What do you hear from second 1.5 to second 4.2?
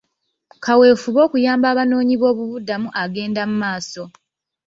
abanoonyiboobubuddamu agenda maaso.